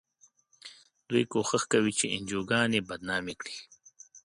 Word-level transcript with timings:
دوی 1.09 1.23
کوښښ 1.31 1.63
کوي 1.71 1.93
چې 1.99 2.05
انجوګانې 2.15 2.79
بدنامې 2.89 3.35
کړي. 3.41 3.57